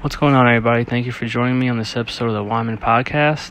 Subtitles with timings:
[0.00, 0.84] What's going on, everybody?
[0.84, 3.50] Thank you for joining me on this episode of the Wyman Podcast.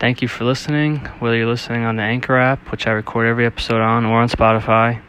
[0.00, 3.46] Thank you for listening, whether you're listening on the Anchor app, which I record every
[3.46, 5.00] episode on, or on Spotify.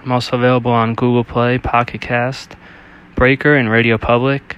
[0.00, 2.56] I'm also available on Google Play, Pocket Cast,
[3.14, 4.56] Breaker, and Radio Public.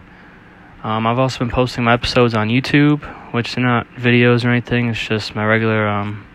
[0.83, 4.89] Um, I've also been posting my episodes on YouTube, which are not videos or anything.
[4.89, 6.27] It's just my regular um,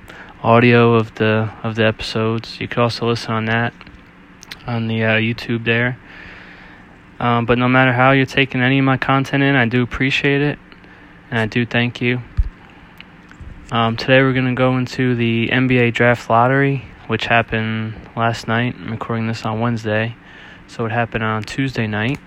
[0.44, 2.62] audio of the of the episodes.
[2.62, 3.74] You can also listen on that
[4.68, 5.98] on the uh, YouTube there.
[7.20, 10.42] Um, but no matter how you're taking any of my content in, I do appreciate
[10.42, 10.60] it,
[11.30, 12.22] and I do thank you.
[13.72, 18.76] Um, today we're going to go into the NBA Draft Lottery, which happened last night.
[18.76, 20.16] I'm recording this on Wednesday,
[20.68, 22.20] so it happened on Tuesday night,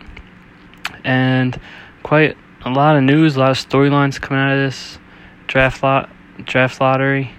[1.04, 1.58] and
[2.02, 4.98] quite a lot of news, a lot of storylines coming out of this
[5.46, 6.10] draft lot
[6.44, 7.32] draft lottery.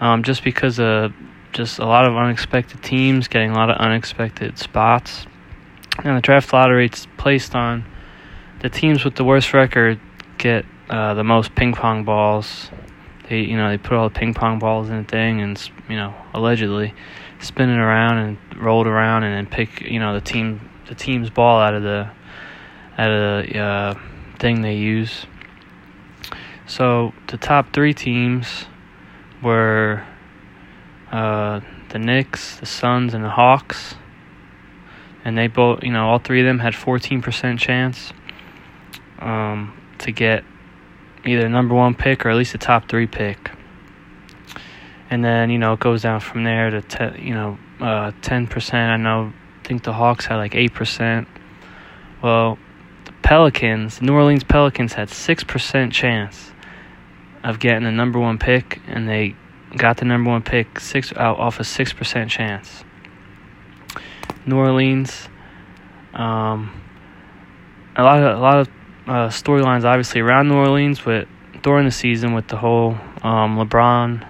[0.00, 1.12] Um, just because of
[1.52, 5.26] just a lot of unexpected teams getting a lot of unexpected spots.
[6.04, 7.84] And the draft lottery it's placed on
[8.60, 10.00] the teams with the worst record
[10.36, 12.70] get uh, the most ping pong balls.
[13.28, 15.96] They you know they put all the ping pong balls in a thing and you
[15.96, 16.94] know allegedly
[17.40, 20.94] spin it around and roll it around and then pick you know the team the
[20.94, 22.10] team's ball out of the
[22.96, 23.94] out of the uh,
[24.38, 25.26] thing they use.
[26.66, 28.66] So the top three teams
[29.42, 30.04] were
[31.10, 33.94] uh, the Knicks, the Suns, and the Hawks.
[35.24, 38.12] And they both, you know, all three of them had 14% chance
[39.18, 40.44] um, to get
[41.24, 43.50] either number one pick or at least a top three pick.
[45.10, 48.74] And then, you know, it goes down from there to, te- you know, uh, 10%.
[48.74, 49.32] I know,
[49.64, 51.26] I think the Hawks had like 8%.
[52.22, 52.58] Well,
[53.04, 56.52] the Pelicans, New Orleans Pelicans had 6% chance
[57.44, 59.34] of getting the number one pick, and they
[59.76, 62.84] got the number one pick six out off a six percent chance.
[64.48, 65.28] New Orleans,
[66.14, 66.72] um,
[67.96, 68.68] a lot of a lot of
[69.06, 71.28] uh, storylines obviously around New Orleans, but
[71.62, 74.26] during the season with the whole um, LeBron,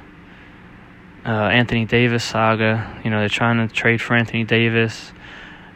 [1.25, 3.01] uh, Anthony Davis saga.
[3.05, 5.13] You know they're trying to trade for Anthony Davis.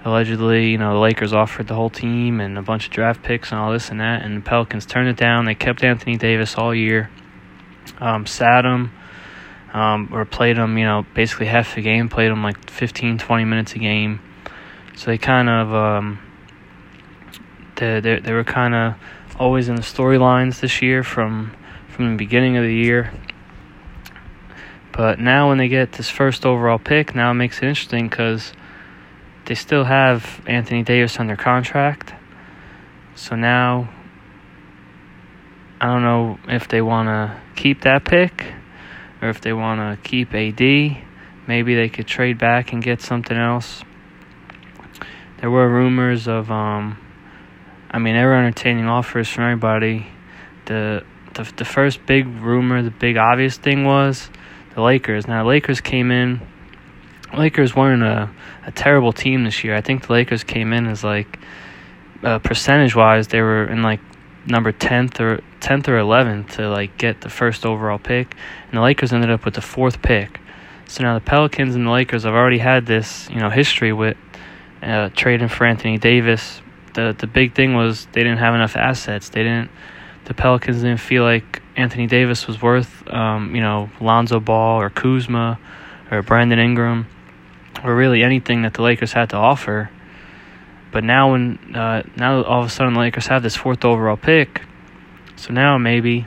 [0.04, 3.52] Allegedly, you know the Lakers offered the whole team and a bunch of draft picks
[3.52, 5.44] and all this and that, and the Pelicans turned it down.
[5.44, 7.10] They kept Anthony Davis all year,
[8.00, 8.92] um, sat him
[9.72, 13.44] um, or played him, you know, basically half the game, played him like 15, 20
[13.44, 14.20] minutes a game.
[14.96, 16.18] So they kind of, um,
[17.76, 18.94] they, they, they were kind of
[19.38, 21.54] always in the storylines this year from
[21.88, 23.12] from the beginning of the year.
[24.92, 28.52] But now when they get this first overall pick, now it makes it interesting because
[29.46, 32.14] they still have Anthony Davis under contract.
[33.14, 33.90] So now
[35.80, 38.52] I don't know if they want to keep that pick
[39.20, 40.60] or if they want to keep AD,
[41.46, 43.82] maybe they could trade back and get something else.
[45.42, 46.96] There were rumors of, um,
[47.90, 50.06] I mean, they were entertaining offers from everybody.
[50.64, 51.04] The,
[51.34, 54.30] the the first big rumor, the big obvious thing was
[54.74, 55.26] the Lakers.
[55.26, 56.40] Now, the Lakers came in.
[57.36, 58.30] Lakers weren't a,
[58.64, 59.74] a terrible team this year.
[59.74, 61.40] I think the Lakers came in as like
[62.22, 63.98] uh, percentage wise, they were in like
[64.46, 68.34] number 10th or 10th or 11th to like get the first overall pick
[68.68, 70.40] and the Lakers ended up with the fourth pick.
[70.86, 74.16] So now the Pelicans and the Lakers have already had this, you know, history with
[74.82, 76.60] uh, trading for Anthony Davis.
[76.94, 79.28] The the big thing was they didn't have enough assets.
[79.30, 79.70] They didn't
[80.24, 84.90] the Pelicans didn't feel like Anthony Davis was worth um, you know, Lonzo Ball or
[84.90, 85.58] Kuzma
[86.10, 87.06] or Brandon Ingram
[87.82, 89.90] or really anything that the Lakers had to offer.
[90.90, 94.16] But now, when uh, now all of a sudden the Lakers have this fourth overall
[94.18, 94.62] pick,
[95.36, 96.26] so now maybe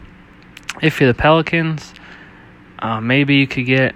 [0.81, 1.93] if you're the Pelicans,
[2.79, 3.95] uh, maybe you could get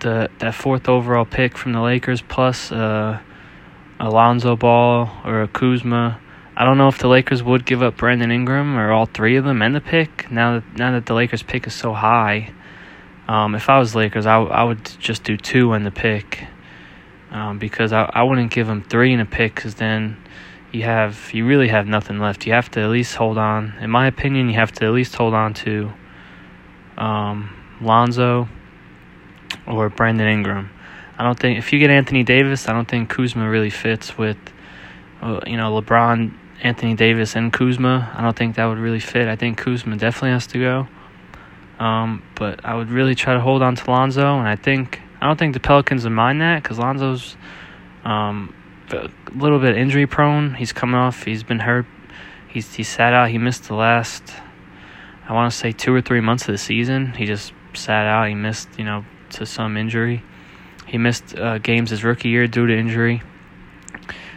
[0.00, 3.20] the that fourth overall pick from the Lakers plus uh,
[3.98, 6.20] Alonzo Ball or a Kuzma.
[6.56, 9.44] I don't know if the Lakers would give up Brandon Ingram or all three of
[9.44, 10.30] them and the pick.
[10.30, 12.52] Now that now that the Lakers pick is so high,
[13.28, 16.46] um, if I was Lakers, I, I would just do two and the pick
[17.30, 20.16] um, because I, I wouldn't give them three and a pick because then
[20.72, 22.46] you have you really have nothing left.
[22.46, 23.74] You have to at least hold on.
[23.80, 25.92] In my opinion, you have to at least hold on to
[26.96, 28.48] um, Lonzo
[29.66, 30.70] or Brandon Ingram.
[31.18, 34.36] I don't think if you get Anthony Davis, I don't think Kuzma really fits with
[35.22, 38.12] uh, you know LeBron, Anthony Davis, and Kuzma.
[38.14, 39.28] I don't think that would really fit.
[39.28, 40.88] I think Kuzma definitely has to go.
[41.78, 45.26] Um, but I would really try to hold on to Lonzo, and I think I
[45.26, 47.36] don't think the Pelicans would mind that because Lonzo's
[48.04, 48.54] um,
[48.90, 50.54] a little bit injury prone.
[50.54, 51.24] He's coming off.
[51.24, 51.86] He's been hurt.
[52.48, 53.30] He's he sat out.
[53.30, 54.22] He missed the last.
[55.28, 57.12] I want to say two or three months of the season.
[57.12, 58.28] He just sat out.
[58.28, 60.22] He missed you know to some injury.
[60.86, 63.22] He missed uh, games his rookie year due to injury.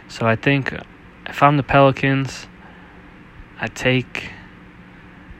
[0.08, 0.74] So I think
[1.26, 2.46] if I'm the Pelicans,
[3.60, 4.32] I take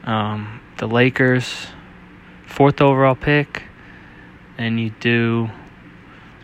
[0.05, 1.67] um, the Lakers
[2.47, 3.65] fourth overall pick,
[4.59, 5.51] and you do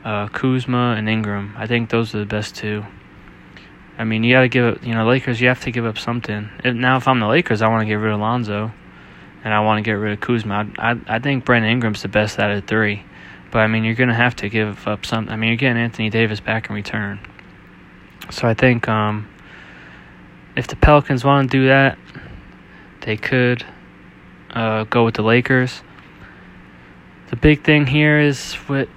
[0.04, 1.54] uh, Kuzma and Ingram.
[1.56, 2.84] I think those are the best two.
[3.98, 5.98] I mean, you got to give up, you know, Lakers, you have to give up
[5.98, 6.50] something.
[6.64, 8.72] Now, if I'm the Lakers, I want to get rid of Lonzo
[9.42, 10.69] and I want to get rid of Kuzma.
[10.78, 13.04] I, I, I think Brandon Ingram's the best out of three.
[13.50, 15.28] But, I mean, you're going to have to give up some.
[15.28, 17.20] I mean, you're getting Anthony Davis back in return.
[18.31, 19.28] So I think um,
[20.56, 21.98] if the Pelicans want to do that,
[23.02, 23.64] they could
[24.50, 25.82] uh, go with the Lakers.
[27.28, 28.88] The big thing here is with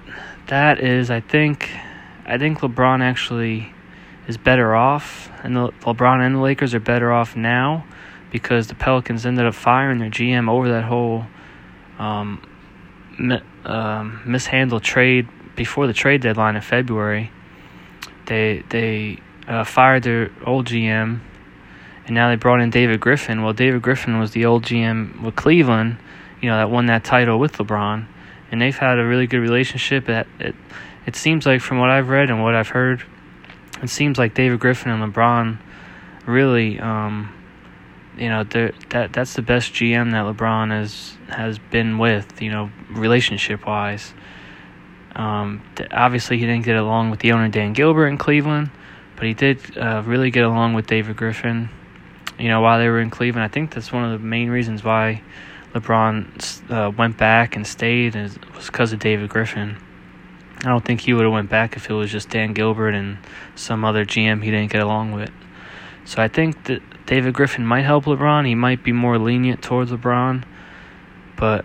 [0.46, 1.70] that is I think
[2.26, 3.72] I think LeBron actually
[4.26, 7.84] is better off, and the LeBron and the Lakers are better off now
[8.30, 11.26] because the Pelicans ended up firing their GM over that whole
[11.98, 12.40] um,
[13.64, 17.30] um, mishandled trade before the trade deadline in February.
[18.26, 21.20] They they uh, fired their old GM,
[22.06, 23.42] and now they brought in David Griffin.
[23.42, 25.98] Well, David Griffin was the old GM with Cleveland,
[26.40, 28.06] you know, that won that title with LeBron,
[28.50, 30.08] and they've had a really good relationship.
[30.08, 30.54] It it,
[31.06, 33.02] it seems like from what I've read and what I've heard,
[33.82, 35.58] it seems like David Griffin and LeBron
[36.26, 36.78] really.
[36.78, 37.34] Um,
[38.20, 42.40] you know that that's the best GM that LeBron has has been with.
[42.42, 44.12] You know, relationship wise.
[45.16, 48.70] Um, obviously, he didn't get along with the owner Dan Gilbert in Cleveland,
[49.16, 51.70] but he did uh, really get along with David Griffin.
[52.38, 54.84] You know, while they were in Cleveland, I think that's one of the main reasons
[54.84, 55.22] why
[55.74, 59.76] LeBron uh, went back and stayed is, was because of David Griffin.
[60.58, 63.18] I don't think he would have went back if it was just Dan Gilbert and
[63.54, 65.30] some other GM he didn't get along with.
[66.10, 68.44] So I think that David Griffin might help LeBron.
[68.44, 70.42] He might be more lenient towards LeBron,
[71.36, 71.64] but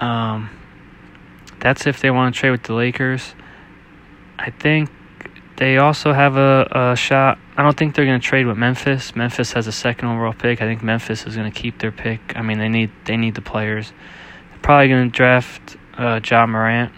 [0.00, 0.50] um,
[1.60, 3.36] that's if they want to trade with the Lakers.
[4.36, 4.90] I think
[5.56, 7.38] they also have a, a shot.
[7.56, 9.14] I don't think they're going to trade with Memphis.
[9.14, 10.60] Memphis has a second overall pick.
[10.60, 12.32] I think Memphis is going to keep their pick.
[12.34, 13.92] I mean, they need they need the players.
[14.50, 16.92] They're probably going to draft uh, Ja Morant.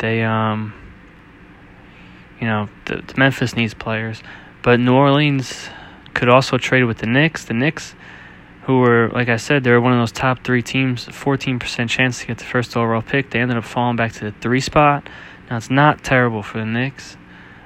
[0.00, 0.74] They um,
[2.40, 4.22] you know, the, the Memphis needs players.
[4.62, 5.68] But New Orleans
[6.14, 7.44] could also trade with the Knicks.
[7.44, 7.94] The Knicks,
[8.62, 12.20] who were, like I said, they were one of those top three teams, 14% chance
[12.20, 13.30] to get the first overall pick.
[13.30, 15.08] They ended up falling back to the three spot.
[15.48, 17.16] Now, it's not terrible for the Knicks.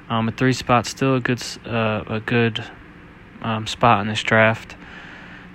[0.08, 2.62] Um, a three spot still a good uh, a good
[3.40, 4.76] um, spot in this draft.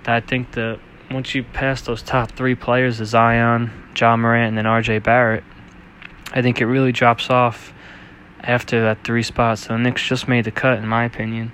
[0.08, 0.80] I think that
[1.12, 5.00] once you pass those top three players, the Zion, Ja Morant, and then R.J.
[5.00, 5.44] Barrett,
[6.32, 7.74] I think it really drops off
[8.48, 9.64] after that three spots.
[9.64, 11.52] So the Knicks just made the cut, in my opinion.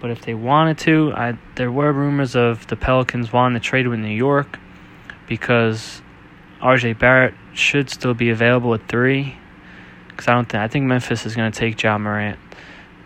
[0.00, 3.86] But if they wanted to, I there were rumors of the Pelicans wanting to trade
[3.86, 4.58] with New York
[5.28, 6.00] because
[6.60, 6.94] R.J.
[6.94, 9.36] Barrett should still be available at three.
[10.08, 12.38] Because I don't think I think Memphis is going to take Ja Morant.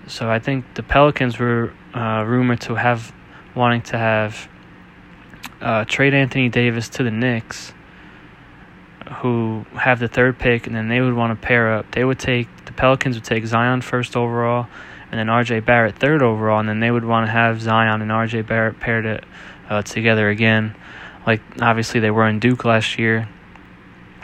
[0.06, 3.12] So I think the Pelicans were uh, rumored to have
[3.54, 4.48] wanting to have
[5.60, 7.72] uh, trade Anthony Davis to the Knicks
[9.20, 11.90] who have the third pick, and then they would want to pair up.
[11.92, 14.66] They would take the Pelicans would take Zion first overall,
[15.10, 15.60] and then R.J.
[15.60, 18.42] Barrett third overall, and then they would want to have Zion and R.J.
[18.42, 19.24] Barrett paired it
[19.68, 20.74] uh, together again.
[21.26, 23.28] Like obviously they were in Duke last year.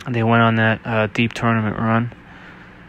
[0.08, 2.12] They went on that uh, deep tournament run,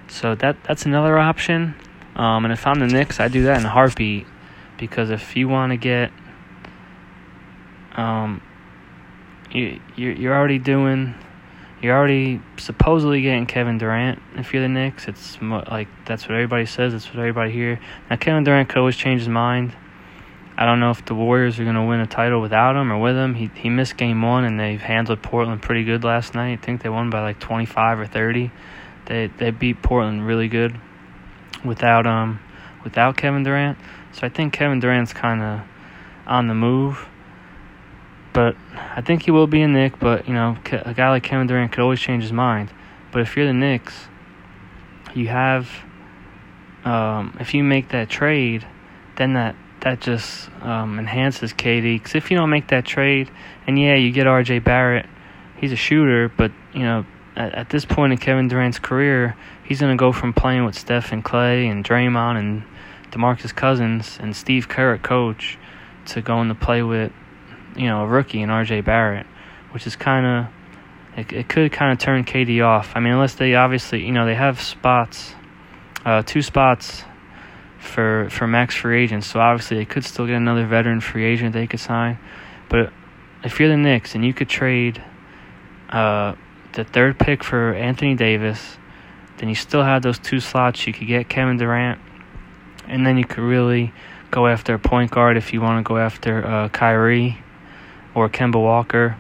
[0.08, 1.76] so that that's another option.
[2.16, 4.28] Um, and if I'm the Knicks, I do that in a heartbeat
[4.78, 6.12] because if you want to get
[7.96, 8.42] um,
[9.52, 11.16] you you're already doing
[11.82, 14.22] you're already supposedly getting Kevin Durant.
[14.36, 16.94] If you're the Knicks, it's like that's what everybody says.
[16.94, 17.80] That's what everybody here.
[18.10, 19.74] Now Kevin Durant could always change his mind.
[20.58, 23.00] I don't know if the Warriors are going to win a title without him or
[23.00, 23.34] with him.
[23.34, 26.54] He he missed game one and they handled Portland pretty good last night.
[26.54, 28.52] I think they won by like 25 or 30.
[29.06, 30.80] They they beat Portland really good
[31.66, 32.40] without um
[32.84, 33.78] without Kevin Durant.
[34.12, 35.62] So I think Kevin Durant's kind of
[36.28, 37.08] on the move.
[38.34, 41.48] But I think he will be a Knick, But you know, a guy like Kevin
[41.48, 42.70] Durant could always change his mind.
[43.12, 44.08] But if you're the Knicks,
[45.14, 45.70] you have
[46.86, 48.66] um, if you make that trade,
[49.18, 51.96] then that that just um, enhances KD.
[51.96, 53.30] Because if you don't make that trade,
[53.68, 54.60] and yeah, you get R.J.
[54.60, 55.08] Barrett,
[55.58, 59.82] he's a shooter, but you know, at, at this point in Kevin Durant's career, he's
[59.82, 62.64] gonna go from playing with Steph and Klay and Draymond and
[63.12, 65.58] DeMarcus Cousins and Steve Kerr coach
[66.06, 67.12] to going to play with
[67.76, 69.28] you know, a rookie in RJ Barrett,
[69.72, 70.54] which is kind of
[71.18, 72.94] it, it could kind of turn KD off.
[72.96, 75.36] I mean, unless they obviously, you know, they have spots,
[76.06, 77.04] uh, two spots
[77.80, 81.54] for for max free agents, so obviously they could still get another veteran free agent
[81.54, 82.18] they could sign.
[82.70, 82.94] But
[83.44, 85.04] if you're the Knicks and you could trade
[85.90, 86.36] uh,
[86.74, 88.78] the third pick for Anthony Davis,
[89.38, 90.86] then you still have those two slots.
[90.88, 92.00] You could get Kevin Durant,
[92.88, 93.94] and then you could really
[94.30, 97.44] go after a point guard if you want to go after uh, Kyrie
[98.14, 99.18] or Kemba Walker.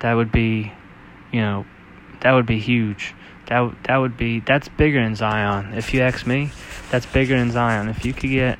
[0.00, 0.72] That would be,
[1.32, 1.64] you know,
[2.20, 3.14] that would be huge.
[3.46, 5.74] That that would be that's bigger than Zion.
[5.74, 6.50] If you ask me,
[6.90, 7.88] that's bigger than Zion.
[7.88, 8.58] If you could get,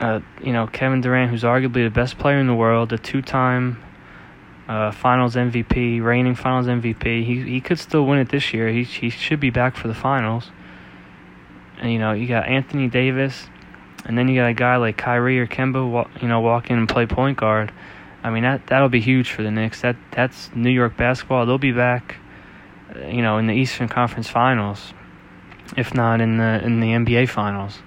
[0.00, 3.82] uh, you know, Kevin Durant, who's arguably the best player in the world, a two-time
[4.68, 8.68] uh, Finals MVP, reigning Finals MVP, he he could still win it this year.
[8.68, 10.50] He he should be back for the Finals.
[11.78, 13.48] And you know, you got Anthony Davis,
[14.04, 16.88] and then you got a guy like Kyrie or Kemba, you know, walk in and
[16.88, 17.72] play point guard.
[18.22, 19.82] I mean that that'll be huge for the Knicks.
[19.82, 21.46] That that's New York basketball.
[21.46, 22.16] They'll be back,
[23.06, 24.94] you know, in the Eastern Conference Finals,
[25.76, 27.78] if not in the in the NBA Finals.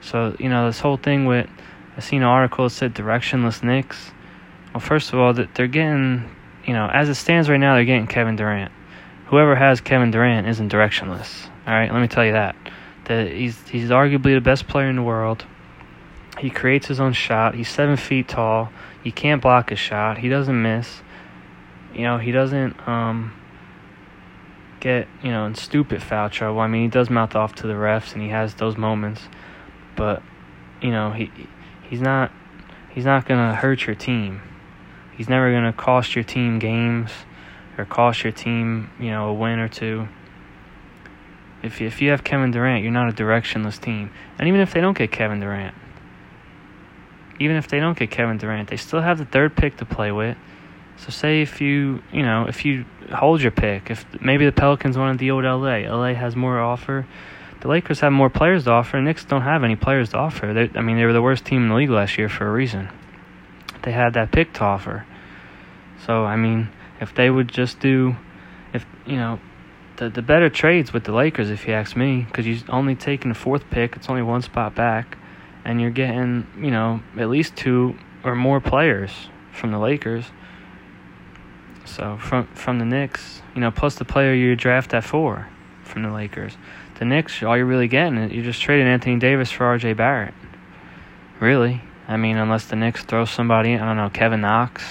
[0.00, 1.48] So you know this whole thing with
[1.96, 4.12] I seen an article that said directionless Knicks.
[4.72, 6.30] Well, first of all, that they're getting,
[6.64, 8.72] you know, as it stands right now, they're getting Kevin Durant.
[9.26, 11.46] Whoever has Kevin Durant isn't directionless.
[11.66, 12.56] All right, let me tell you that.
[13.04, 15.44] That he's he's arguably the best player in the world.
[16.38, 17.54] He creates his own shot.
[17.54, 18.72] He's seven feet tall.
[19.04, 20.18] You can't block his shot.
[20.18, 21.02] He doesn't miss.
[21.94, 23.34] You know, he doesn't um,
[24.80, 26.60] get, you know, in stupid foul trouble.
[26.60, 29.22] I mean, he does mouth off to the refs and he has those moments.
[29.94, 30.22] But,
[30.80, 31.30] you know, he
[31.82, 32.32] he's not
[32.90, 34.40] he's not going to hurt your team.
[35.16, 37.10] He's never going to cost your team games
[37.76, 40.08] or cost your team, you know, a win or two.
[41.62, 44.10] If if you have Kevin Durant, you're not a directionless team.
[44.38, 45.74] And even if they don't get Kevin Durant,
[47.38, 50.12] even if they don't get Kevin Durant, they still have the third pick to play
[50.12, 50.36] with.
[50.96, 54.96] So say if you, you know, if you hold your pick, if maybe the Pelicans
[54.96, 57.06] want to deal with LA, LA has more to offer.
[57.60, 59.00] The Lakers have more players to offer.
[59.00, 60.52] Knicks don't have any players to offer.
[60.52, 62.52] They, I mean, they were the worst team in the league last year for a
[62.52, 62.88] reason.
[63.82, 65.06] They had that pick to offer.
[66.06, 66.68] So I mean,
[67.00, 68.16] if they would just do,
[68.72, 69.40] if you know,
[69.96, 73.28] the the better trades with the Lakers, if you ask me, because you're only taking
[73.28, 73.96] the fourth pick.
[73.96, 75.16] It's only one spot back
[75.64, 79.10] and you're getting, you know, at least two or more players
[79.52, 80.24] from the Lakers.
[81.84, 85.48] So from from the Knicks, you know, plus the player you draft at four
[85.84, 86.56] from the Lakers.
[86.98, 89.94] The Knicks, all you're really getting, is you're just trading Anthony Davis for R.J.
[89.94, 90.34] Barrett.
[91.40, 94.84] Really, I mean, unless the Knicks throw somebody, I don't know, Kevin Knox.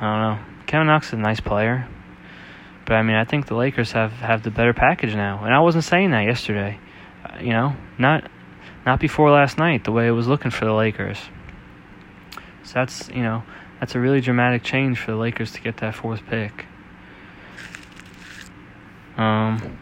[0.00, 0.44] I don't know.
[0.66, 1.88] Kevin Knox is a nice player,
[2.84, 5.60] but I mean, I think the Lakers have have the better package now, and I
[5.60, 6.80] wasn't saying that yesterday.
[7.24, 8.28] Uh, you know, not
[8.86, 11.18] not before last night, the way it was looking for the Lakers.
[12.62, 13.42] So that's, you know,
[13.80, 16.66] that's a really dramatic change for the Lakers to get that fourth pick.
[19.16, 19.78] Um,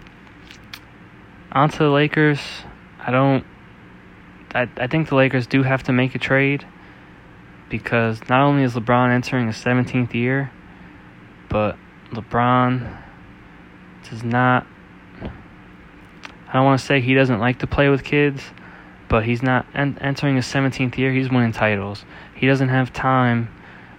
[1.52, 2.40] onto the Lakers.
[2.98, 3.44] I don't.
[4.54, 6.64] I, I think the Lakers do have to make a trade
[7.68, 10.52] because not only is LeBron entering his 17th year,
[11.48, 11.76] but
[12.12, 13.02] LeBron
[14.08, 14.66] does not.
[15.22, 18.42] I don't want to say he doesn't like to play with kids,
[19.14, 21.12] but he's not en- entering his 17th year.
[21.12, 22.04] He's winning titles.
[22.34, 23.48] He doesn't have time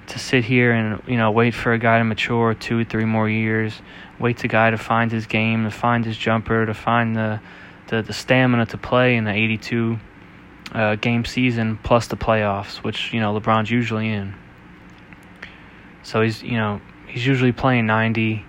[0.08, 3.06] to sit here and you know wait for a guy to mature two or three
[3.06, 3.82] more years.
[4.20, 7.40] Wait to guy to find his game, to find his jumper, to find the
[7.88, 9.98] the, the stamina to play in the 82
[10.74, 14.34] uh, game season plus the playoffs, which you know LeBron's usually in.
[16.04, 18.44] So he's you know he's usually playing 90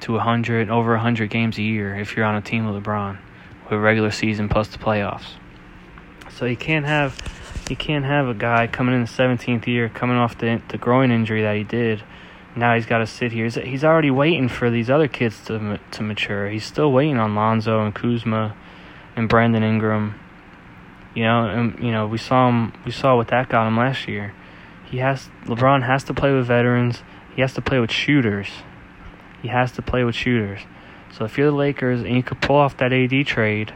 [0.00, 3.16] to 100 over 100 games a year if you're on a team with LeBron
[3.70, 5.36] with regular season plus the playoffs.
[6.36, 7.18] So you can't have
[7.68, 11.10] you can't have a guy coming in the 17th year, coming off the the groin
[11.10, 12.02] injury that he did.
[12.56, 13.44] Now he's got to sit here.
[13.44, 16.48] He's, he's already waiting for these other kids to to mature.
[16.48, 18.56] He's still waiting on Lonzo and Kuzma
[19.16, 20.18] and Brandon Ingram.
[21.14, 22.72] You know, and you know we saw him.
[22.84, 24.34] We saw what that got him last year.
[24.84, 27.02] He has LeBron has to play with veterans.
[27.34, 28.48] He has to play with shooters.
[29.40, 30.60] He has to play with shooters.
[31.12, 33.72] So if you're the Lakers and you could pull off that AD trade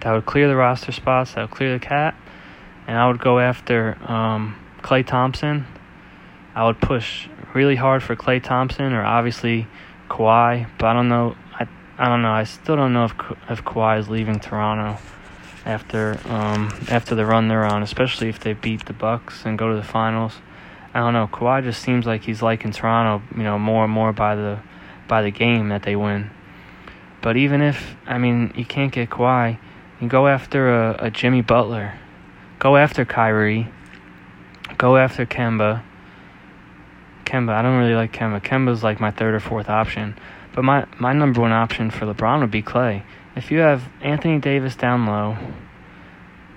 [0.00, 2.18] that would clear the roster spots, that would clear the cap,
[2.86, 5.66] and I would go after um, Klay Thompson.
[6.54, 9.66] I would push really hard for Klay Thompson or obviously
[10.08, 11.36] Kawhi, but I don't know.
[11.52, 11.66] I
[11.98, 12.32] I don't know.
[12.32, 13.14] I still don't know if
[13.48, 14.98] if Kawhi is leaving Toronto
[15.64, 19.70] after um after the run they're on, especially if they beat the Bucks and go
[19.70, 20.34] to the finals.
[20.94, 21.28] I don't know.
[21.28, 24.58] Kawhi just seems like he's liking Toronto, you know, more and more by the
[25.06, 26.30] by the game that they win.
[27.20, 29.58] But even if I mean you can't get Kawhi,
[30.00, 31.98] and go after a, a Jimmy Butler.
[32.58, 33.68] Go after Kyrie.
[34.76, 35.82] Go after Kemba.
[37.24, 38.42] Kemba, I don't really like Kemba.
[38.42, 40.16] Kemba's like my third or fourth option.
[40.54, 43.02] But my, my number one option for LeBron would be Klay.
[43.36, 45.36] If you have Anthony Davis down low,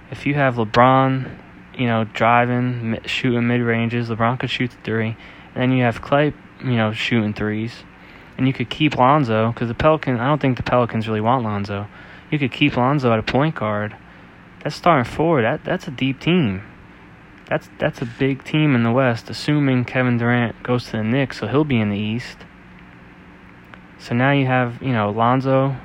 [0.09, 1.29] if you have LeBron,
[1.77, 5.15] you know, driving, shooting mid ranges, LeBron could shoot the three.
[5.53, 6.33] And then you have Clay,
[6.63, 7.83] you know, shooting threes.
[8.37, 11.43] And you could keep Lonzo, because the Pelicans, I don't think the Pelicans really want
[11.43, 11.87] Lonzo.
[12.31, 13.95] You could keep Lonzo at a point guard,
[14.63, 15.41] That's starting four.
[15.41, 16.63] That that's a deep team.
[17.47, 19.29] That's that's a big team in the West.
[19.29, 22.37] Assuming Kevin Durant goes to the Knicks, so he'll be in the East.
[23.99, 25.75] So now you have you know Lonzo,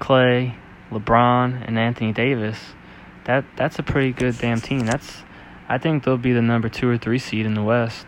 [0.00, 0.56] Klay,
[0.90, 2.58] LeBron, and Anthony Davis.
[3.24, 4.80] That that's a pretty good damn team.
[4.80, 5.22] That's
[5.68, 8.06] I think they'll be the number two or three seed in the West.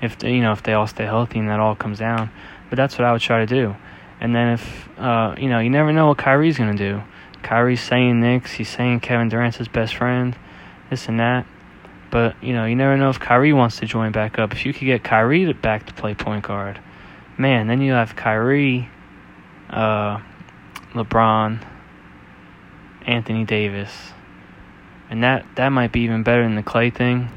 [0.00, 2.30] If they, you know if they all stay healthy and that all comes down,
[2.70, 3.74] but that's what I would try to do.
[4.20, 7.02] And then if uh, you know you never know what Kyrie's gonna do.
[7.42, 10.36] Kyrie's saying Knicks, he's saying Kevin Durant's his best friend,
[10.90, 11.46] this and that.
[12.10, 14.52] But you know you never know if Kyrie wants to join back up.
[14.52, 16.80] If you could get Kyrie to back to play point guard,
[17.36, 18.88] man, then you have Kyrie,
[19.70, 20.20] uh,
[20.94, 21.64] LeBron,
[23.06, 24.12] Anthony Davis
[25.10, 27.28] and that that might be even better than the Klay thing.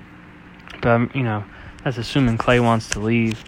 [0.81, 1.43] But um, you know,
[1.83, 3.43] that's assuming Klay wants to leave.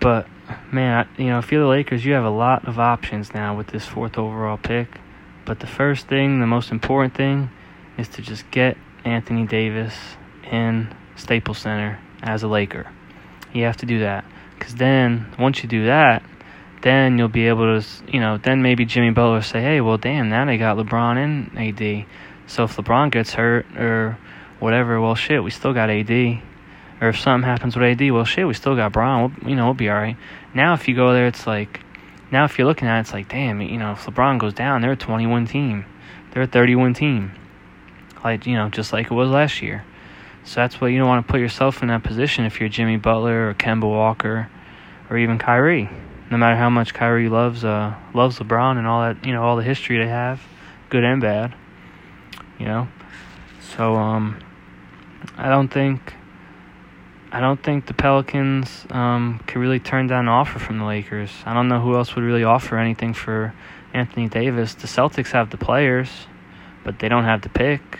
[0.00, 0.26] But
[0.72, 3.68] man, you know, if you're the Lakers, you have a lot of options now with
[3.68, 4.88] this fourth overall pick.
[5.44, 7.50] But the first thing, the most important thing,
[7.98, 9.94] is to just get Anthony Davis
[10.50, 12.90] in Staples Center as a Laker.
[13.52, 14.24] You have to do that
[14.58, 16.22] because then once you do that,
[16.82, 20.28] then you'll be able to, you know, then maybe Jimmy Butler say, hey, well, damn,
[20.28, 22.06] now they got LeBron and AD
[22.46, 24.18] so if LeBron gets hurt or
[24.60, 26.42] whatever, well, shit, we still got AD.
[27.04, 29.20] Or if something happens with AD, well, shit, we still got Bron.
[29.20, 30.16] We'll, you know, we'll be all right.
[30.54, 31.80] Now, if you go there, it's like,
[32.32, 34.80] now if you're looking at it, it's like, damn, you know, if LeBron goes down,
[34.80, 35.84] they're a 21 team.
[36.30, 37.32] They're a 31 team.
[38.22, 39.84] Like, you know, just like it was last year.
[40.44, 42.96] So that's why you don't want to put yourself in that position if you're Jimmy
[42.96, 44.48] Butler or Kemba Walker
[45.10, 45.90] or even Kyrie.
[46.30, 49.56] No matter how much Kyrie loves uh loves LeBron and all that, you know, all
[49.56, 50.42] the history they have,
[50.88, 51.54] good and bad
[52.58, 52.88] you know.
[53.76, 54.38] So um,
[55.36, 56.14] I don't think
[57.34, 61.32] I don't think the Pelicans um, could really turn down an offer from the Lakers.
[61.44, 63.52] I don't know who else would really offer anything for
[63.92, 64.74] Anthony Davis.
[64.74, 66.08] The Celtics have the players,
[66.84, 67.98] but they don't have the pick.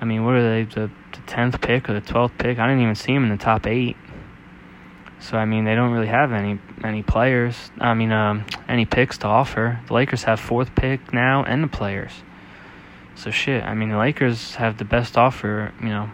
[0.00, 0.64] I mean, what are they?
[0.64, 2.58] The the tenth pick or the twelfth pick?
[2.58, 3.96] I didn't even see them in the top eight.
[5.20, 7.70] So I mean, they don't really have any any players.
[7.78, 9.78] I mean, um, any picks to offer.
[9.86, 12.10] The Lakers have fourth pick now and the players.
[13.14, 16.10] So shit, I mean the Lakers have the best offer, you know,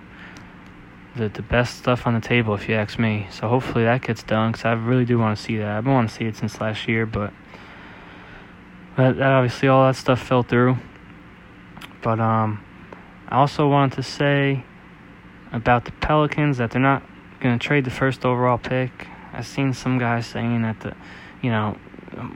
[1.17, 3.27] the the best stuff on the table if you ask me.
[3.31, 5.69] So hopefully that gets done because I really do want to see that.
[5.69, 7.33] I've been wanting to see it since last year, but
[8.97, 10.77] but obviously all that stuff fell through.
[12.03, 12.65] But um,
[13.29, 14.65] I also wanted to say
[15.53, 17.03] about the Pelicans that they're not
[17.41, 19.09] gonna trade the first overall pick.
[19.33, 20.95] I've seen some guys saying that the,
[21.43, 21.77] you know,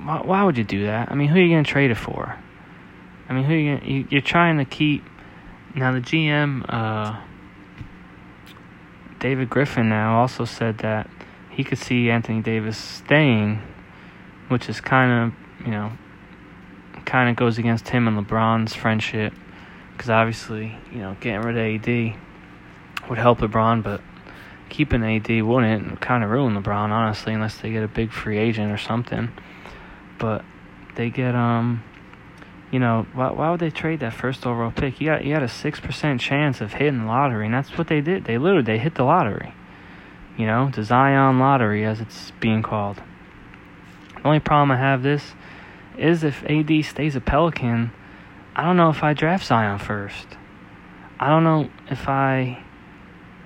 [0.05, 1.11] why, why would you do that?
[1.11, 2.37] I mean, who are you gonna trade it for?
[3.29, 5.05] I mean, who you, you you're trying to keep
[5.75, 7.21] now the GM uh,
[9.21, 11.09] David Griffin now also said that
[11.51, 13.63] he could see Anthony Davis staying,
[14.49, 15.93] which is kind of you know
[17.05, 19.33] kind of goes against him and LeBron's friendship
[19.93, 22.19] because obviously you know getting rid of AD
[23.09, 24.01] would help LeBron, but
[24.71, 28.73] keeping AD wouldn't kind of ruin LeBron honestly unless they get a big free agent
[28.73, 29.31] or something.
[30.19, 30.45] But
[30.95, 31.85] they get um
[32.71, 35.01] you know, why, why would they trade that first overall pick?
[35.01, 37.89] You got you got a six percent chance of hitting the lottery, and that's what
[37.89, 38.25] they did.
[38.25, 39.53] They literally they hit the lottery.
[40.37, 43.03] You know, the Zion lottery as it's being called.
[44.17, 45.35] The only problem I have this
[45.99, 47.93] is if AD stays a Pelican,
[48.55, 50.27] I don't know if I draft Zion first.
[51.19, 52.63] I don't know if I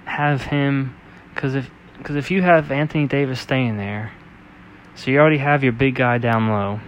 [0.05, 0.95] have him
[1.35, 4.13] because if because if you have Anthony Davis staying there,
[4.95, 6.81] so you already have your big guy down low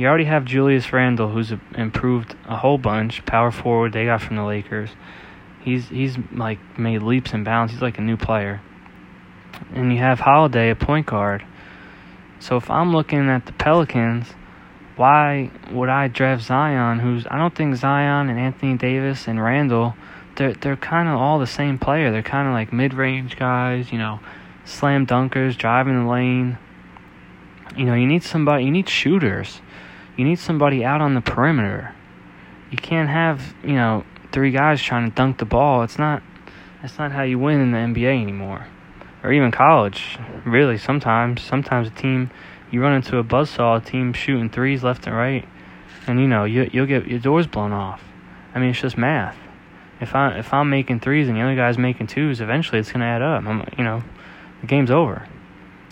[0.00, 3.22] you already have Julius Randle, who's improved a whole bunch.
[3.26, 4.88] Power forward they got from the Lakers.
[5.62, 7.74] He's he's like made leaps and bounds.
[7.74, 8.62] He's like a new player.
[9.74, 11.44] And you have Holiday, a point guard.
[12.38, 14.28] So if I'm looking at the Pelicans,
[14.96, 16.98] why would I draft Zion?
[16.98, 19.94] Who's I don't think Zion and Anthony Davis and Randle,
[20.36, 22.10] they're they're kind of all the same player.
[22.10, 24.20] They're kind of like mid-range guys, you know,
[24.64, 26.56] slam dunkers, driving the lane.
[27.76, 28.64] You know, you need somebody.
[28.64, 29.60] You need shooters.
[30.20, 31.94] You need somebody out on the perimeter.
[32.70, 35.82] You can't have, you know, three guys trying to dunk the ball.
[35.82, 36.22] It's not
[36.82, 38.66] that's not how you win in the NBA anymore.
[39.24, 40.18] Or even college.
[40.44, 42.30] Really, sometimes sometimes a team
[42.70, 45.48] you run into a buzzsaw, a team shooting threes left and right,
[46.06, 48.04] and you know, you you'll get your doors blown off.
[48.54, 49.38] I mean, it's just math.
[50.02, 53.06] If I if I'm making threes and the other guy's making twos, eventually it's gonna
[53.06, 53.46] add up.
[53.46, 54.02] I'm, you know,
[54.60, 55.26] the game's over.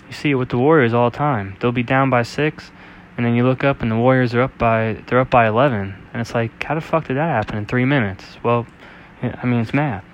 [0.06, 1.56] You see it with the Warriors all the time.
[1.60, 2.70] They'll be down by six,
[3.18, 5.94] and then you look up and the Warriors are up by they're up by 11,
[6.12, 8.24] and it's like, how the fuck did that happen in three minutes?
[8.42, 8.66] Well,
[9.20, 10.04] I mean it's math.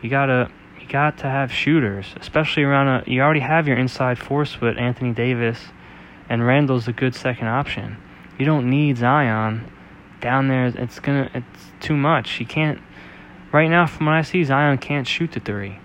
[0.00, 0.50] You gotta
[0.80, 3.10] you got to have shooters, especially around a.
[3.10, 5.58] You already have your inside force with Anthony Davis,
[6.28, 7.96] and Randle's a good second option.
[8.38, 9.70] You don't need Zion
[10.20, 12.32] down there, it's gonna it's too much.
[12.32, 12.80] He can't.
[13.52, 15.78] Right now, from what I see, Zion can't shoot the three.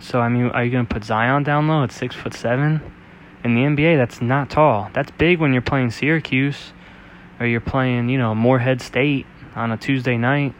[0.00, 2.80] So I mean, are you gonna put Zion down low at six foot seven?
[3.44, 4.90] In the NBA, that's not tall.
[4.94, 6.72] That's big when you're playing Syracuse,
[7.38, 10.54] or you're playing, you know, Morehead State on a Tuesday night.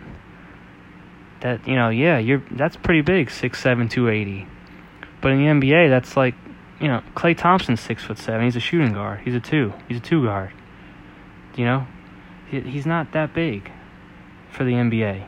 [1.41, 4.47] That you know, yeah, you're that's pretty big, six seven, two eighty.
[5.23, 6.35] But in the NBA, that's like,
[6.79, 8.45] you know, Klay Thompson's six foot seven.
[8.45, 9.21] He's a shooting guard.
[9.25, 9.73] He's a two.
[9.89, 10.53] He's a two guard.
[11.57, 11.87] You know,
[12.51, 13.71] he, he's not that big
[14.51, 15.27] for the NBA.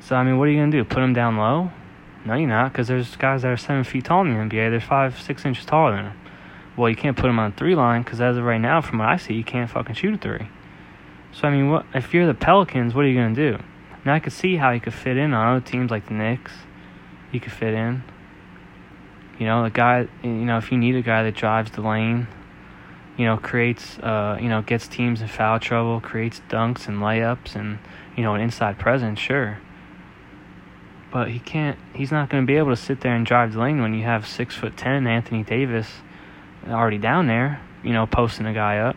[0.00, 0.84] So I mean, what are you gonna do?
[0.84, 1.72] Put him down low?
[2.26, 4.70] No, you're not, because there's guys that are seven feet tall in the NBA.
[4.70, 6.20] They're five, six inches taller than him.
[6.76, 9.08] Well, you can't put him on three line because as of right now, from what
[9.08, 10.48] I see, you can't fucking shoot a three.
[11.32, 12.94] So I mean, what if you're the Pelicans?
[12.94, 13.58] What are you gonna do?
[14.04, 16.52] Now I could see how he could fit in on other teams like the Knicks.
[17.30, 18.02] He could fit in.
[19.38, 20.08] You know, the guy.
[20.24, 22.26] You know, if you need a guy that drives the lane,
[23.16, 27.54] you know, creates, uh, you know, gets teams in foul trouble, creates dunks and layups,
[27.54, 27.78] and
[28.16, 29.58] you know, an inside presence, sure
[31.16, 31.78] but he can't.
[31.94, 34.04] He's not going to be able to sit there and drive the lane when you
[34.04, 35.88] have six foot ten Anthony Davis
[36.68, 38.96] already down there, you know, posting a guy up.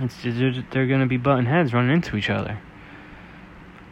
[0.00, 0.40] It's just,
[0.72, 2.58] they're, going to be butting heads, running into each other.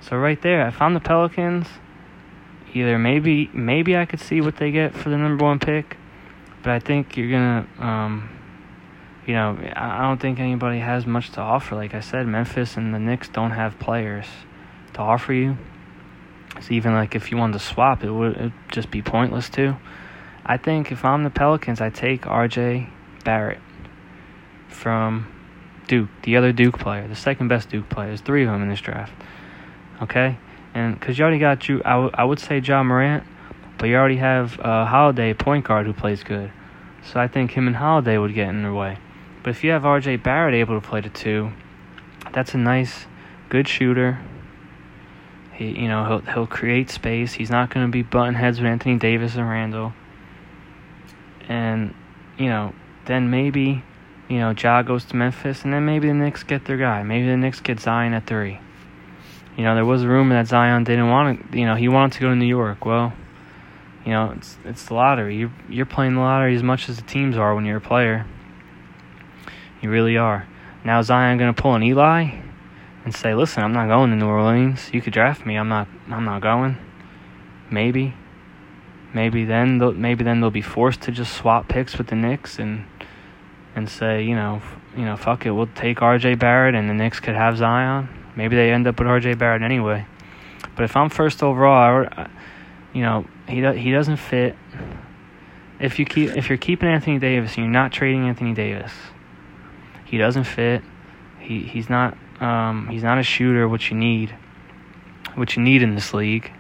[0.01, 1.69] So right there, I found the Pelicans.
[2.75, 5.97] Either maybe maybe I could see what they get for the number one pick,
[6.65, 8.31] but I think you're gonna, um,
[9.29, 11.77] you know, I don't think anybody has much to offer.
[11.77, 14.27] Like I said, Memphis and the Knicks don't have players
[14.95, 15.57] to offer you.
[16.61, 19.77] So even like if you wanted to swap, it would just be pointless too.
[20.45, 22.89] I think if I'm the Pelicans, I take R.J.
[23.25, 23.61] Barrett
[24.69, 25.27] from
[25.87, 28.09] Duke, the other Duke player, the second best Duke player.
[28.09, 29.13] There's three of them in this draft.
[30.03, 30.39] Okay,
[30.75, 33.25] and because you already got you, I, w- I would say Ja Morant,
[33.77, 36.51] but you already have uh, Holiday, point guard who plays good.
[37.03, 38.99] So I think him and Holiday would get in their way.
[39.43, 40.17] But if you have R.J.
[40.17, 41.53] Barrett able to play the two,
[42.33, 43.07] that's a nice,
[43.49, 44.19] good shooter
[45.59, 47.33] he, you know, he'll he'll create space.
[47.33, 49.93] He's not going to be button heads with Anthony Davis and Randle.
[51.49, 51.95] And,
[52.39, 52.75] you know,
[53.07, 53.83] then maybe,
[54.29, 57.03] you know, Ja goes to Memphis, and then maybe the Knicks get their guy.
[57.03, 58.61] Maybe the Knicks get Zion at three.
[59.57, 61.59] You know, there was a rumor that Zion didn't want to.
[61.59, 62.85] You know, he wanted to go to New York.
[62.85, 63.13] Well,
[64.05, 65.37] you know, it's it's the lottery.
[65.37, 68.27] You're you're playing the lottery as much as the teams are when you're a player.
[69.83, 70.47] You really are.
[70.85, 72.48] Now Zion going to pull an Eli?
[73.09, 74.91] And say, "Listen, I'm not going to New Orleans.
[74.93, 75.57] You could draft me.
[75.57, 75.89] I'm not.
[76.11, 76.77] I'm not going."
[77.71, 78.15] Maybe,
[79.15, 82.59] maybe then they'll, maybe then they'll be forced to just swap picks with the Knicks
[82.59, 82.85] and
[83.75, 84.61] and say, you know,
[84.95, 86.35] you know, fuck it, we'll take R.J.
[86.35, 88.09] Barrett and the Knicks could have Zion.
[88.37, 89.35] Maybe they end up with R.J.
[89.35, 90.07] Barrett anyway.
[90.77, 92.29] But if I'm first overall, I,
[92.93, 94.55] you know, he he doesn't fit.
[95.81, 98.93] If you keep if you're keeping Anthony Davis and you're not trading Anthony Davis,
[100.05, 100.83] he doesn't fit.
[101.39, 104.35] He he's not um, he's not a shooter, what you need,
[105.35, 106.51] what you need in this league.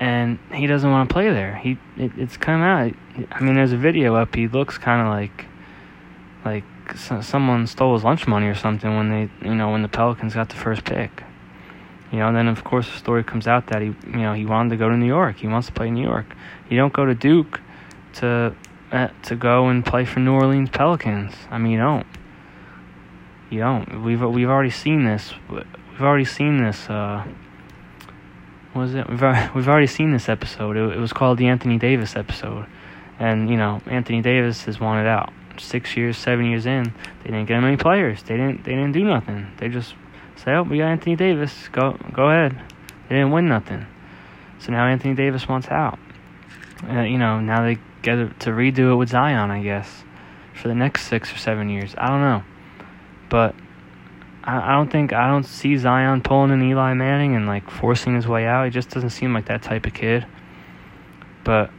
[0.00, 1.56] And he doesn't want to play there.
[1.56, 2.92] He it, it's come out.
[3.32, 4.34] I mean, there's a video up.
[4.34, 5.46] He looks kind of like
[6.44, 6.64] like
[7.22, 10.48] someone stole his lunch money or something when they you know when the Pelicans got
[10.50, 11.24] the first pick.
[12.12, 14.46] You know, and then of course the story comes out that he you know he
[14.46, 15.36] wanted to go to New York.
[15.38, 16.26] He wants to play in New York.
[16.70, 17.60] You don't go to Duke
[18.14, 18.54] to
[18.92, 21.34] uh, to go and play for New Orleans Pelicans.
[21.50, 22.06] I mean, you don't.
[23.50, 24.02] You don't.
[24.04, 25.32] We've we've already seen this.
[25.50, 25.64] We've
[26.02, 26.88] already seen this.
[26.88, 27.24] Uh,
[28.74, 29.08] was it?
[29.08, 29.22] We've
[29.54, 30.76] we've already seen this episode.
[30.76, 32.66] It, it was called the Anthony Davis episode,
[33.18, 35.32] and you know Anthony Davis has wanted out.
[35.58, 36.84] Six years, seven years in,
[37.24, 38.22] they didn't get any players.
[38.22, 38.64] They didn't.
[38.64, 39.50] They didn't do nothing.
[39.56, 39.94] They just
[40.36, 41.68] say, "Oh, we got Anthony Davis.
[41.72, 42.52] Go go ahead."
[43.08, 43.86] They didn't win nothing.
[44.60, 45.98] So now Anthony Davis wants out.
[46.82, 50.04] You know, now they get to redo it with Zion, I guess,
[50.54, 51.94] for the next six or seven years.
[51.98, 52.44] I don't know.
[53.28, 53.54] But
[54.44, 58.14] I, I don't think I don't see Zion pulling an Eli Manning and like forcing
[58.14, 58.64] his way out.
[58.64, 60.26] He just doesn't seem like that type of kid.
[61.44, 61.70] But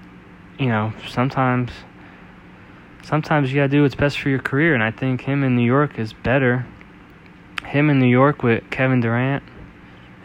[0.58, 1.72] you know, sometimes
[3.04, 5.66] sometimes you gotta do what's best for your career, and I think him in New
[5.66, 6.66] York is better.
[7.66, 9.44] Him in New York with Kevin Durant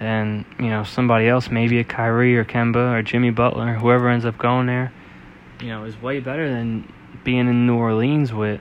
[0.00, 4.24] and you know somebody else, maybe a Kyrie or Kemba or Jimmy Butler, whoever ends
[4.24, 4.92] up going there,
[5.60, 8.60] you know, is way better than being in New Orleans with,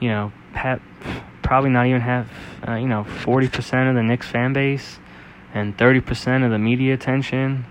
[0.00, 0.80] you know, Pat
[1.52, 2.30] probably not even have,
[2.66, 4.98] uh, you know, 40% of the Knicks fan base
[5.52, 7.66] and 30% of the media attention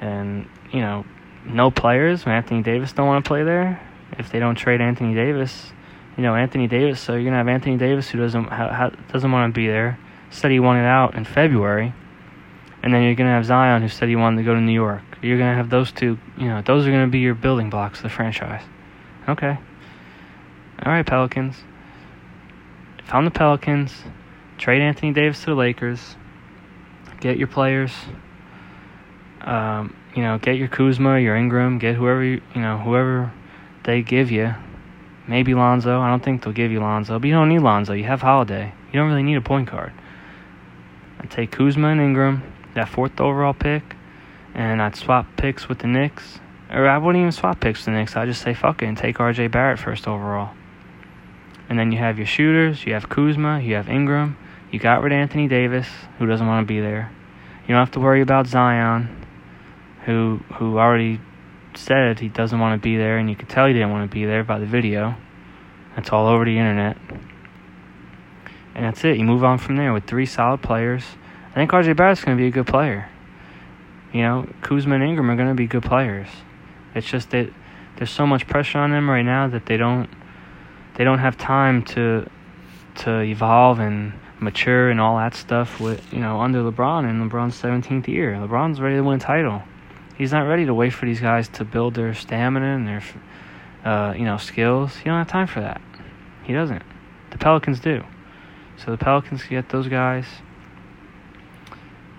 [0.00, 1.04] and, you know,
[1.44, 3.80] no players when Anthony Davis don't want to play there.
[4.18, 5.72] If they don't trade Anthony Davis,
[6.16, 8.96] you know, Anthony Davis, so you're going to have Anthony Davis who doesn't ha- ha-
[9.12, 9.96] doesn't want to be there.
[10.30, 11.94] Said he wanted out in February.
[12.82, 14.72] And then you're going to have Zion who said he wanted to go to New
[14.72, 15.02] York.
[15.22, 17.70] You're going to have those two, you know, those are going to be your building
[17.70, 18.64] blocks of the franchise.
[19.28, 19.56] Okay.
[20.82, 21.62] All right, Pelicans.
[23.10, 23.92] Found the Pelicans,
[24.56, 26.14] trade Anthony Davis to the Lakers.
[27.18, 27.90] Get your players.
[29.40, 33.32] Um, you know, get your Kuzma, your Ingram, get whoever you, you know, whoever
[33.82, 34.54] they give you.
[35.26, 35.98] Maybe Lonzo.
[35.98, 37.94] I don't think they'll give you Lonzo, but you don't need Lonzo.
[37.94, 38.72] You have Holiday.
[38.92, 39.92] You don't really need a point guard.
[41.18, 42.44] I'd take Kuzma and Ingram,
[42.74, 43.96] that fourth overall pick,
[44.54, 46.38] and I'd swap picks with the Knicks.
[46.70, 48.14] Or I wouldn't even swap picks with the Knicks.
[48.14, 50.54] I'd just say fuck it and take RJ Barrett first overall.
[51.70, 54.36] And then you have your shooters, you have Kuzma, you have Ingram,
[54.72, 55.86] you got rid of Anthony Davis,
[56.18, 57.12] who doesn't want to be there.
[57.62, 59.24] You don't have to worry about Zion,
[60.04, 61.20] who who already
[61.74, 64.12] said he doesn't want to be there, and you could tell he didn't want to
[64.12, 65.14] be there by the video.
[65.94, 66.96] That's all over the internet.
[68.74, 69.16] And that's it.
[69.16, 71.04] You move on from there with three solid players.
[71.50, 73.08] I think RJ Barrett's going to be a good player.
[74.12, 76.28] You know, Kuzma and Ingram are going to be good players.
[76.94, 77.50] It's just that
[77.96, 80.08] there's so much pressure on them right now that they don't
[80.94, 82.28] they don't have time to
[82.96, 87.60] to evolve and mature and all that stuff with you know under LeBron and LeBron's
[87.60, 88.34] 17th year.
[88.34, 89.62] LeBron's ready to win a title
[90.20, 93.02] he's not ready to wait for these guys to build their stamina and their,
[93.86, 94.94] uh, you know, skills.
[94.96, 95.80] He don't have time for that.
[96.44, 96.82] He doesn't.
[97.30, 98.04] The Pelicans do.
[98.76, 100.26] So the Pelicans get those guys,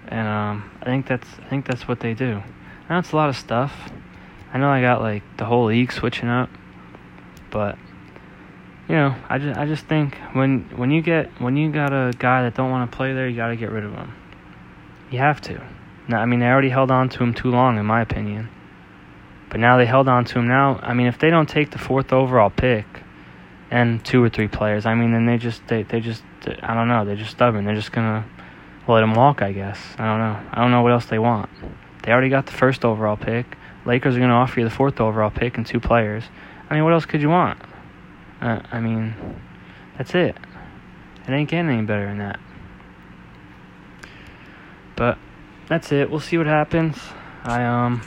[0.07, 2.41] and um, I think that's I think that's what they do.
[2.89, 3.91] That's a lot of stuff.
[4.51, 6.49] I know I got like the whole league switching up,
[7.51, 7.77] but
[8.91, 12.11] you know, I just I just think when when you get when you got a
[12.11, 14.13] guy that don't want to play there, you got to get rid of him.
[15.09, 15.65] You have to.
[16.09, 18.49] Now, I mean, they already held on to him too long, in my opinion.
[19.49, 20.49] But now they held on to him.
[20.49, 22.85] Now, I mean, if they don't take the fourth overall pick
[23.69, 26.23] and two or three players, I mean, then they just they they just
[26.61, 27.05] I don't know.
[27.05, 27.63] They're just stubborn.
[27.63, 28.25] They're just gonna
[28.89, 29.41] let him walk.
[29.41, 29.79] I guess.
[29.97, 30.49] I don't know.
[30.51, 31.49] I don't know what else they want.
[32.03, 33.57] They already got the first overall pick.
[33.85, 36.25] Lakers are gonna offer you the fourth overall pick and two players.
[36.69, 37.57] I mean, what else could you want?
[38.41, 39.13] Uh, I mean,
[39.97, 40.35] that's it.
[41.27, 42.39] It ain't getting any better than that.
[44.95, 45.17] But
[45.67, 46.09] that's it.
[46.09, 46.97] We'll see what happens.
[47.43, 48.01] I um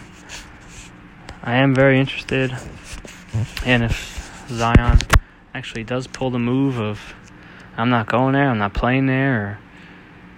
[1.42, 2.52] I am very interested
[3.64, 4.98] and if Zion
[5.54, 7.14] actually does pull the move of
[7.76, 9.58] I'm not going there, I'm not playing there or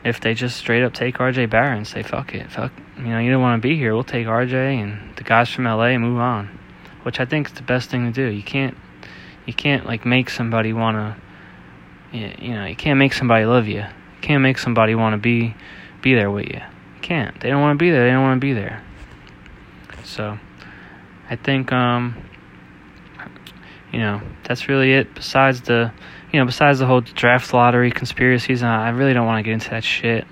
[0.05, 3.19] if they just straight up take RJ Barrett and say fuck it, fuck you know,
[3.19, 6.03] you don't want to be here, we'll take RJ and the guys from LA and
[6.03, 6.59] move on.
[7.03, 8.35] Which I think is the best thing to do.
[8.35, 8.77] You can't
[9.47, 11.17] you can't like make somebody want to
[12.13, 13.81] you know, you can't make somebody love you.
[13.81, 15.55] You can't make somebody want to be
[16.03, 16.61] be there with you
[17.07, 17.39] can't.
[17.41, 18.05] They don't want to be there.
[18.05, 18.83] They don't want to be there.
[20.03, 20.39] So,
[21.31, 22.17] I think, um,
[23.93, 25.15] you know, that's really it.
[25.15, 25.93] Besides the,
[26.33, 29.71] you know, besides the whole draft lottery conspiracies, I really don't want to get into
[29.71, 30.27] that shit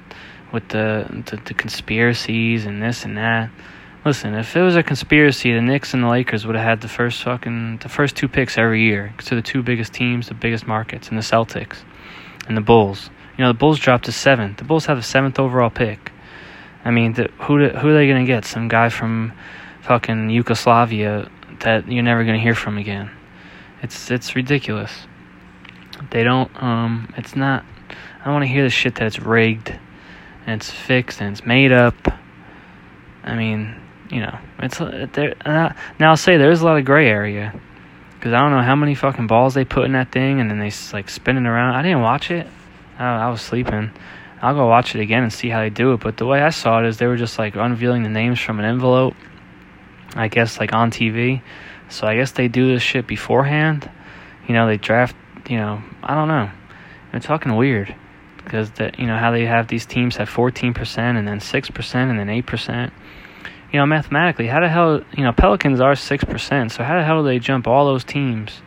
[0.52, 3.50] with the, the the conspiracies and this and that.
[4.04, 6.88] Listen, if it was a conspiracy, the Knicks and the Lakers would have had the
[6.88, 9.14] first fucking the first two picks every year.
[9.24, 11.84] To the two biggest teams, the biggest markets, and the Celtics
[12.46, 13.08] and the Bulls.
[13.38, 14.58] You know, the Bulls dropped to seventh.
[14.58, 16.12] The Bulls have the seventh overall pick.
[16.84, 18.44] I mean, the, who who are they gonna get?
[18.44, 19.32] Some guy from
[19.80, 23.10] fucking Yugoslavia that you're never gonna hear from again.
[23.82, 25.06] It's it's ridiculous.
[26.10, 26.50] They don't.
[26.62, 27.64] Um, it's not.
[28.20, 29.70] I don't want to hear the shit that it's rigged,
[30.46, 31.94] and it's fixed, and it's made up.
[33.22, 33.80] I mean,
[34.14, 35.34] you know, it's uh, there.
[35.44, 37.52] Now I'll say there's a lot of gray area
[38.14, 40.60] because I don't know how many fucking balls they put in that thing, and then
[40.60, 41.74] they like spinning around.
[41.74, 42.46] I didn't watch it.
[42.96, 43.90] I, I was sleeping.
[44.40, 46.00] I'll go watch it again and see how they do it.
[46.00, 48.60] But the way I saw it is they were just like unveiling the names from
[48.60, 49.14] an envelope,
[50.14, 51.42] I guess like on TV.
[51.88, 53.90] So I guess they do this shit beforehand.
[54.46, 55.16] You know, they draft.
[55.48, 56.50] You know, I don't know.
[57.12, 57.92] It's fucking weird
[58.36, 62.18] because that you know how they have these teams have 14% and then 6% and
[62.18, 62.92] then 8%.
[63.74, 66.70] You know, mathematically, how the hell you know Pelicans are 6%.
[66.70, 68.62] So how the hell do they jump all those teams?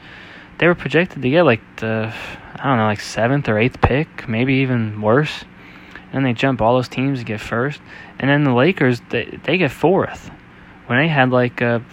[0.57, 2.13] They were projected to get like the
[2.55, 5.45] I don't know, like seventh or eighth pick, maybe even worse
[6.11, 7.81] and they jump all those teams to get first.
[8.19, 10.31] And then the Lakers, they, they get fourth
[10.87, 11.83] when they had like a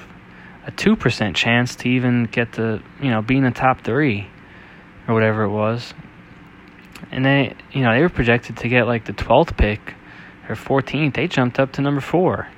[0.66, 4.28] a two percent chance to even get the you know be in the top three
[5.06, 5.92] or whatever it was.
[7.10, 9.94] And they you know they were projected to get like the twelfth pick
[10.48, 11.14] or fourteenth.
[11.14, 12.48] They jumped up to number four.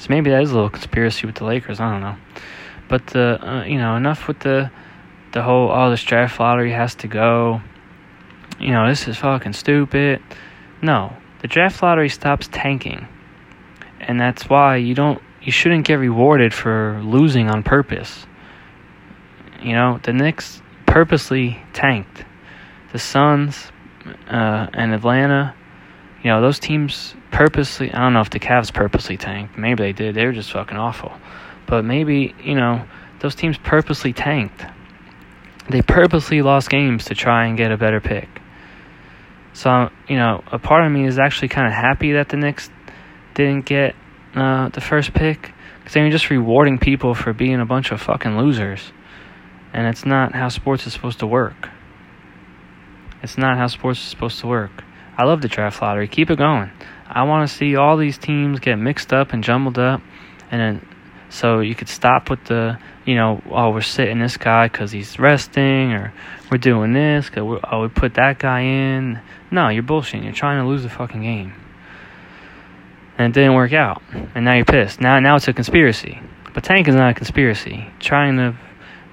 [0.00, 1.78] So maybe that is a little conspiracy with the Lakers.
[1.78, 2.16] I don't know.
[2.88, 4.70] But the uh, you know enough with the
[5.32, 7.60] the whole oh this draft lottery has to go.
[8.58, 10.22] You know this is fucking stupid.
[10.80, 13.08] No, the draft lottery stops tanking.
[14.00, 18.26] And that's why you don't you shouldn't get rewarded for losing on purpose.
[19.60, 22.24] You know, the Knicks purposely tanked.
[22.92, 23.70] The Suns
[24.30, 25.54] uh, and Atlanta,
[26.22, 29.56] you know, those teams purposely, I don't know if the Cavs purposely tanked.
[29.56, 30.14] Maybe they did.
[30.14, 31.12] They were just fucking awful.
[31.66, 32.84] But maybe, you know,
[33.20, 34.64] those teams purposely tanked.
[35.68, 38.28] They purposely lost games to try and get a better pick.
[39.52, 42.70] So, you know, a part of me is actually kind of happy that the Knicks
[43.34, 43.94] didn't get
[44.34, 48.36] uh, the first pick because they're just rewarding people for being a bunch of fucking
[48.36, 48.92] losers.
[49.72, 51.68] And it's not how sports is supposed to work.
[53.22, 54.82] It's not how sports is supposed to work.
[55.16, 56.08] I love the draft lottery.
[56.08, 56.70] Keep it going.
[57.12, 60.00] I want to see all these teams get mixed up and jumbled up,
[60.50, 60.88] and then
[61.28, 65.18] so you could stop with the, you know, oh we're sitting this guy because he's
[65.18, 66.12] resting, or
[66.50, 69.20] we're doing this because we oh we put that guy in.
[69.50, 70.24] No, you're bullshitting.
[70.24, 71.52] You're trying to lose the fucking game,
[73.18, 74.02] and it didn't work out,
[74.34, 75.00] and now you're pissed.
[75.00, 76.20] Now now it's a conspiracy.
[76.52, 77.88] But tank is not a conspiracy.
[78.00, 78.56] Trying to,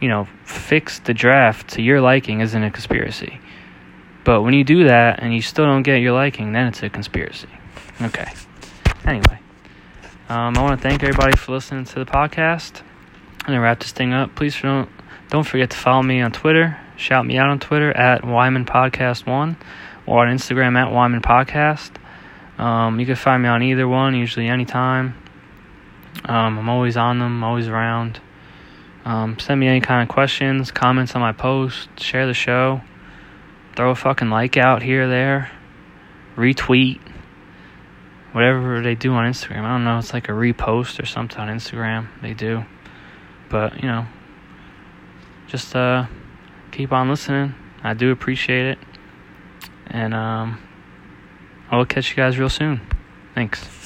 [0.02, 3.40] you know, fix the draft to your liking isn't a conspiracy.
[4.24, 6.90] But when you do that and you still don't get your liking, then it's a
[6.90, 7.48] conspiracy.
[8.00, 8.32] Okay.
[9.06, 9.40] Anyway,
[10.30, 12.82] um, I want to thank everybody for listening to the podcast.
[13.42, 14.36] I'm gonna wrap this thing up.
[14.36, 14.88] Please don't
[15.30, 16.80] don't forget to follow me on Twitter.
[16.96, 19.58] Shout me out on Twitter at Wyman Podcast One,
[20.06, 21.90] or on Instagram at Wyman Podcast.
[22.60, 25.16] Um, you can find me on either one, usually anytime.
[26.26, 28.20] Um, I'm always on them, always around.
[29.06, 32.82] Um, send me any kind of questions, comments on my post, share the show,
[33.76, 35.50] throw a fucking like out here or there,
[36.36, 37.00] retweet
[38.38, 39.64] whatever they do on Instagram.
[39.64, 42.66] I don't know, it's like a repost or something on Instagram they do.
[43.50, 44.06] But, you know,
[45.48, 46.06] just uh
[46.72, 47.56] keep on listening.
[47.84, 48.78] I do appreciate it.
[49.88, 50.60] And um
[51.72, 52.80] I'll catch you guys real soon.
[53.34, 53.77] Thanks.